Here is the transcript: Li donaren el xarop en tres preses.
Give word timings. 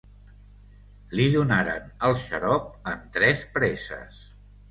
Li 1.17 1.25
donaren 1.33 1.91
el 2.09 2.17
xarop 2.23 2.89
en 2.93 3.03
tres 3.19 3.43
preses. 3.59 4.25